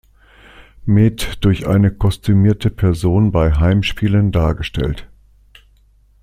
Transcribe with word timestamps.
Met 0.83 1.45
durch 1.45 1.67
eine 1.67 1.91
kostümierte 1.93 2.71
Person 2.71 3.31
bei 3.31 3.53
Heimspielen 3.53 4.31
dargestellt. 4.31 5.07